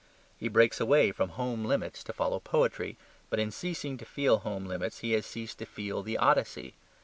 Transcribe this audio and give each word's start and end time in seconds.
He 0.35 0.47
breaks 0.47 0.79
away 0.79 1.11
from 1.11 1.29
home 1.29 1.63
limits 1.63 2.03
to 2.05 2.11
follow 2.11 2.39
poetry. 2.39 2.97
But 3.29 3.37
in 3.37 3.51
ceasing 3.51 3.99
to 3.99 4.03
feel 4.05 4.39
home 4.39 4.65
limits 4.65 5.01
he 5.01 5.11
has 5.11 5.27
ceased 5.27 5.59
to 5.59 5.65
feel 5.67 6.01
the 6.01 6.17
"Odyssey." 6.17 6.73